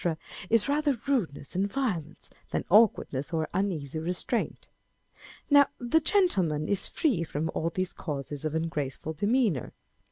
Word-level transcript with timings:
â€" 0.01 0.17
is 0.49 0.67
rather 0.67 0.97
rudeness 1.07 1.53
and 1.53 1.71
violence, 1.71 2.31
than 2.49 2.65
awkwardness 2.71 3.31
or 3.31 3.47
uneasy 3.53 3.99
restraint.) 3.99 4.67
Now 5.47 5.67
the 5.77 5.99
gentleman 5.99 6.67
is 6.67 6.87
free 6.87 7.23
from 7.23 7.51
all 7.53 7.69
these 7.69 7.93
causes 7.93 8.43
of 8.43 8.55
ungraceful 8.55 9.13
demeanour. 9.13 9.73